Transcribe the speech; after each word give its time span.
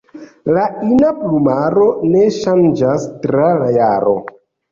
La 0.53 0.61
ina 0.93 1.09
plumaro 1.17 1.83
ne 2.15 2.23
ŝanĝas 2.37 3.07
tra 3.27 3.51
la 3.63 3.71
jaro. 3.79 4.19